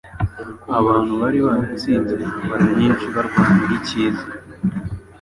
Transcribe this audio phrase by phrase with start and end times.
[0.79, 4.25] Abantu bari baratsinze intambara nyinshi barwanira icyiza,